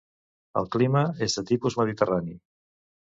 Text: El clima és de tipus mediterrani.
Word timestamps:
El 0.61 0.69
clima 0.77 1.03
és 1.27 1.37
de 1.41 1.43
tipus 1.53 1.77
mediterrani. 1.83 2.35